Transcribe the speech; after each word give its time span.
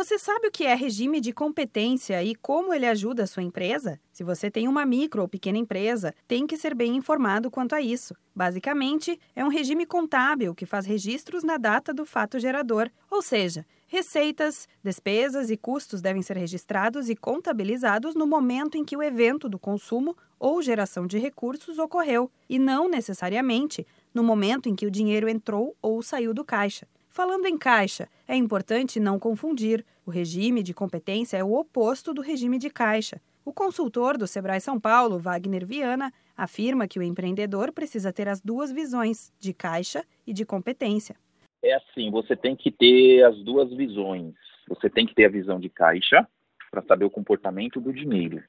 Você 0.00 0.18
sabe 0.18 0.46
o 0.46 0.50
que 0.50 0.64
é 0.64 0.74
regime 0.74 1.20
de 1.20 1.30
competência 1.30 2.24
e 2.24 2.34
como 2.34 2.72
ele 2.72 2.86
ajuda 2.86 3.24
a 3.24 3.26
sua 3.26 3.42
empresa? 3.42 4.00
Se 4.10 4.24
você 4.24 4.50
tem 4.50 4.66
uma 4.66 4.86
micro 4.86 5.20
ou 5.20 5.28
pequena 5.28 5.58
empresa, 5.58 6.14
tem 6.26 6.46
que 6.46 6.56
ser 6.56 6.74
bem 6.74 6.96
informado 6.96 7.50
quanto 7.50 7.74
a 7.74 7.82
isso. 7.82 8.14
Basicamente, 8.34 9.20
é 9.36 9.44
um 9.44 9.48
regime 9.48 9.84
contábil 9.84 10.54
que 10.54 10.64
faz 10.64 10.86
registros 10.86 11.44
na 11.44 11.58
data 11.58 11.92
do 11.92 12.06
fato 12.06 12.38
gerador, 12.38 12.88
ou 13.10 13.20
seja, 13.20 13.66
receitas, 13.86 14.66
despesas 14.82 15.50
e 15.50 15.56
custos 15.58 16.00
devem 16.00 16.22
ser 16.22 16.38
registrados 16.38 17.10
e 17.10 17.14
contabilizados 17.14 18.14
no 18.14 18.26
momento 18.26 18.78
em 18.78 18.84
que 18.86 18.96
o 18.96 19.02
evento 19.02 19.50
do 19.50 19.58
consumo 19.58 20.16
ou 20.38 20.62
geração 20.62 21.06
de 21.06 21.18
recursos 21.18 21.78
ocorreu, 21.78 22.30
e 22.48 22.58
não 22.58 22.88
necessariamente 22.88 23.86
no 24.14 24.24
momento 24.24 24.66
em 24.66 24.74
que 24.74 24.86
o 24.86 24.90
dinheiro 24.90 25.28
entrou 25.28 25.76
ou 25.82 26.02
saiu 26.02 26.32
do 26.32 26.42
caixa. 26.42 26.88
Falando 27.10 27.46
em 27.46 27.58
caixa, 27.58 28.08
é 28.26 28.36
importante 28.36 29.00
não 29.00 29.18
confundir. 29.18 29.84
O 30.06 30.12
regime 30.12 30.62
de 30.62 30.72
competência 30.72 31.36
é 31.36 31.42
o 31.42 31.54
oposto 31.54 32.14
do 32.14 32.22
regime 32.22 32.56
de 32.56 32.70
caixa. 32.70 33.20
O 33.44 33.52
consultor 33.52 34.16
do 34.16 34.28
Sebrae 34.28 34.60
São 34.60 34.78
Paulo, 34.78 35.18
Wagner 35.18 35.66
Viana, 35.66 36.12
afirma 36.36 36.86
que 36.86 37.00
o 37.00 37.02
empreendedor 37.02 37.72
precisa 37.72 38.12
ter 38.12 38.28
as 38.28 38.40
duas 38.40 38.70
visões, 38.70 39.32
de 39.40 39.52
caixa 39.52 40.04
e 40.24 40.32
de 40.32 40.46
competência. 40.46 41.16
É 41.64 41.74
assim, 41.74 42.12
você 42.12 42.36
tem 42.36 42.54
que 42.54 42.70
ter 42.70 43.24
as 43.24 43.36
duas 43.42 43.68
visões. 43.76 44.32
Você 44.68 44.88
tem 44.88 45.04
que 45.04 45.14
ter 45.14 45.24
a 45.24 45.30
visão 45.30 45.58
de 45.58 45.68
caixa 45.68 46.24
para 46.70 46.82
saber 46.82 47.06
o 47.06 47.10
comportamento 47.10 47.80
do 47.80 47.92
dinheiro 47.92 48.40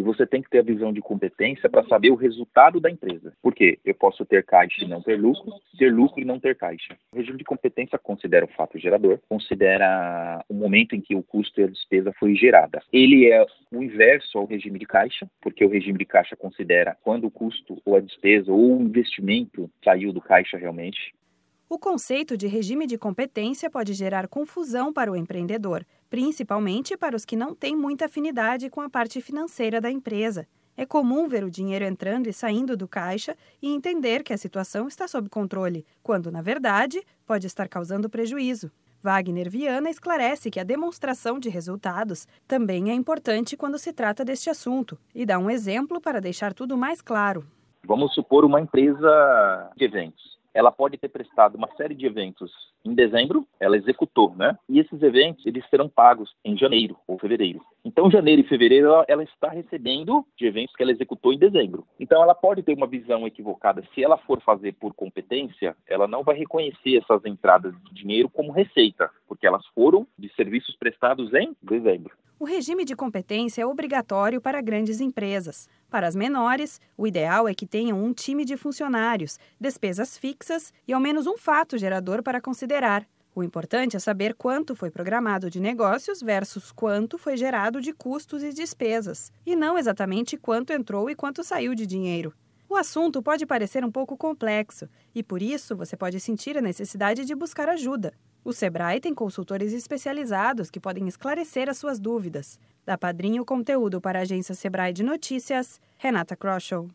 e 0.00 0.02
você 0.02 0.26
tem 0.26 0.40
que 0.40 0.48
ter 0.48 0.60
a 0.60 0.62
visão 0.62 0.92
de 0.94 1.00
competência 1.02 1.68
para 1.68 1.84
saber 1.84 2.10
o 2.10 2.14
resultado 2.14 2.80
da 2.80 2.90
empresa. 2.90 3.34
Por 3.42 3.54
quê? 3.54 3.78
Eu 3.84 3.94
posso 3.94 4.24
ter 4.24 4.42
caixa 4.44 4.82
e 4.82 4.88
não 4.88 5.02
ter 5.02 5.16
lucro, 5.16 5.52
ter 5.78 5.92
lucro 5.92 6.22
e 6.22 6.24
não 6.24 6.40
ter 6.40 6.56
caixa. 6.56 6.96
O 7.12 7.16
regime 7.18 7.36
de 7.36 7.44
competência 7.44 7.98
considera 7.98 8.46
o 8.46 8.48
fato 8.48 8.78
gerador, 8.78 9.20
considera 9.28 10.42
o 10.48 10.54
momento 10.54 10.96
em 10.96 11.02
que 11.02 11.14
o 11.14 11.22
custo 11.22 11.60
e 11.60 11.64
a 11.64 11.66
despesa 11.66 12.14
foi 12.18 12.34
gerada. 12.34 12.82
Ele 12.90 13.30
é 13.30 13.44
o 13.70 13.82
inverso 13.82 14.38
ao 14.38 14.46
regime 14.46 14.78
de 14.78 14.86
caixa, 14.86 15.28
porque 15.42 15.64
o 15.64 15.68
regime 15.68 15.98
de 15.98 16.06
caixa 16.06 16.34
considera 16.34 16.96
quando 17.02 17.26
o 17.26 17.30
custo 17.30 17.76
ou 17.84 17.96
a 17.96 18.00
despesa 18.00 18.50
ou 18.50 18.78
o 18.78 18.82
investimento 18.82 19.70
saiu 19.84 20.14
do 20.14 20.20
caixa 20.20 20.56
realmente. 20.56 21.12
O 21.72 21.78
conceito 21.78 22.36
de 22.36 22.48
regime 22.48 22.84
de 22.84 22.98
competência 22.98 23.70
pode 23.70 23.94
gerar 23.94 24.26
confusão 24.26 24.92
para 24.92 25.12
o 25.12 25.14
empreendedor, 25.14 25.86
principalmente 26.10 26.96
para 26.96 27.14
os 27.14 27.24
que 27.24 27.36
não 27.36 27.54
têm 27.54 27.76
muita 27.76 28.06
afinidade 28.06 28.68
com 28.68 28.80
a 28.80 28.90
parte 28.90 29.20
financeira 29.20 29.80
da 29.80 29.88
empresa. 29.88 30.48
É 30.76 30.84
comum 30.84 31.28
ver 31.28 31.44
o 31.44 31.50
dinheiro 31.50 31.84
entrando 31.84 32.26
e 32.26 32.32
saindo 32.32 32.76
do 32.76 32.88
caixa 32.88 33.36
e 33.62 33.72
entender 33.72 34.24
que 34.24 34.32
a 34.32 34.36
situação 34.36 34.88
está 34.88 35.06
sob 35.06 35.28
controle, 35.28 35.86
quando, 36.02 36.32
na 36.32 36.42
verdade, 36.42 37.00
pode 37.24 37.46
estar 37.46 37.68
causando 37.68 38.10
prejuízo. 38.10 38.68
Wagner 39.00 39.48
Viana 39.48 39.90
esclarece 39.90 40.50
que 40.50 40.58
a 40.58 40.64
demonstração 40.64 41.38
de 41.38 41.48
resultados 41.48 42.26
também 42.48 42.90
é 42.90 42.94
importante 42.94 43.56
quando 43.56 43.78
se 43.78 43.92
trata 43.92 44.24
deste 44.24 44.50
assunto 44.50 44.98
e 45.14 45.24
dá 45.24 45.38
um 45.38 45.48
exemplo 45.48 46.00
para 46.00 46.20
deixar 46.20 46.52
tudo 46.52 46.76
mais 46.76 47.00
claro. 47.00 47.46
Vamos 47.86 48.12
supor 48.12 48.44
uma 48.44 48.60
empresa 48.60 49.70
de 49.76 49.84
eventos 49.84 50.39
ela 50.54 50.72
pode 50.72 50.96
ter 50.98 51.08
prestado 51.08 51.56
uma 51.56 51.68
série 51.76 51.94
de 51.94 52.06
eventos 52.06 52.50
em 52.84 52.94
dezembro, 52.94 53.46
ela 53.58 53.76
executou, 53.76 54.34
né? 54.34 54.56
E 54.68 54.78
esses 54.78 55.02
eventos, 55.02 55.44
eles 55.46 55.64
serão 55.68 55.88
pagos 55.88 56.34
em 56.44 56.56
janeiro 56.56 56.96
ou 57.06 57.18
fevereiro. 57.18 57.60
Então, 57.84 58.10
janeiro 58.10 58.42
e 58.42 58.48
fevereiro, 58.48 58.86
ela, 58.86 59.04
ela, 59.08 59.22
está 59.22 59.48
recebendo 59.48 60.24
de 60.36 60.46
eventos 60.46 60.74
que 60.74 60.82
ela 60.82 60.92
executou 60.92 61.32
em 61.32 61.38
dezembro. 61.38 61.86
Então, 61.98 62.22
ela 62.22 62.34
pode 62.34 62.62
ter 62.62 62.74
uma 62.74 62.86
visão 62.86 63.26
equivocada. 63.26 63.82
Se 63.94 64.02
ela 64.02 64.16
for 64.18 64.40
fazer 64.40 64.72
por 64.74 64.94
competência, 64.94 65.76
ela 65.86 66.06
não 66.06 66.22
vai 66.22 66.36
reconhecer 66.36 66.96
essas 66.96 67.24
entradas 67.24 67.74
de 67.84 67.94
dinheiro 67.94 68.28
como 68.28 68.52
receita, 68.52 69.10
porque 69.28 69.46
elas 69.46 69.64
foram 69.68 70.06
de 70.18 70.32
serviços 70.34 70.76
prestados 70.76 71.32
em 71.34 71.56
dezembro. 71.62 72.14
O 72.40 72.46
regime 72.46 72.86
de 72.86 72.96
competência 72.96 73.60
é 73.60 73.66
obrigatório 73.66 74.40
para 74.40 74.62
grandes 74.62 74.98
empresas. 74.98 75.68
Para 75.90 76.06
as 76.06 76.14
menores, 76.14 76.80
o 76.96 77.06
ideal 77.06 77.46
é 77.46 77.52
que 77.52 77.66
tenham 77.66 78.02
um 78.02 78.14
time 78.14 78.46
de 78.46 78.56
funcionários, 78.56 79.38
despesas 79.60 80.16
fixas 80.16 80.72
e 80.88 80.94
ao 80.94 81.00
menos 81.02 81.26
um 81.26 81.36
fato 81.36 81.76
gerador 81.76 82.22
para 82.22 82.40
considerar. 82.40 83.06
O 83.34 83.44
importante 83.44 83.94
é 83.94 84.00
saber 84.00 84.32
quanto 84.32 84.74
foi 84.74 84.90
programado 84.90 85.50
de 85.50 85.60
negócios 85.60 86.22
versus 86.22 86.72
quanto 86.72 87.18
foi 87.18 87.36
gerado 87.36 87.78
de 87.78 87.92
custos 87.92 88.42
e 88.42 88.54
despesas, 88.54 89.30
e 89.44 89.54
não 89.54 89.76
exatamente 89.76 90.38
quanto 90.38 90.72
entrou 90.72 91.10
e 91.10 91.14
quanto 91.14 91.44
saiu 91.44 91.74
de 91.74 91.84
dinheiro. 91.84 92.32
O 92.70 92.74
assunto 92.74 93.22
pode 93.22 93.44
parecer 93.44 93.84
um 93.84 93.92
pouco 93.92 94.16
complexo 94.16 94.88
e, 95.14 95.22
por 95.22 95.42
isso, 95.42 95.76
você 95.76 95.94
pode 95.94 96.18
sentir 96.18 96.56
a 96.56 96.62
necessidade 96.62 97.26
de 97.26 97.34
buscar 97.34 97.68
ajuda. 97.68 98.14
O 98.44 98.52
Sebrae 98.52 99.00
tem 99.00 99.14
consultores 99.14 99.72
especializados 99.72 100.70
que 100.70 100.80
podem 100.80 101.06
esclarecer 101.06 101.68
as 101.68 101.78
suas 101.78 102.00
dúvidas. 102.00 102.58
Da 102.86 102.96
Padrinho 102.96 103.44
Conteúdo 103.44 104.00
para 104.00 104.18
a 104.18 104.22
agência 104.22 104.54
Sebrae 104.54 104.92
de 104.92 105.02
Notícias, 105.02 105.78
Renata 105.98 106.34
Kroschel. 106.34 106.88